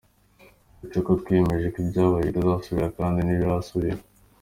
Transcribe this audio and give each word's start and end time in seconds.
Uretse 0.77 0.99
ko 1.05 1.11
twiyemeje 1.21 1.67
ko 1.73 1.77
ibyabaye 1.83 2.23
bitazasubira…kandi 2.27 3.17
ntibirasubira! 3.21 3.97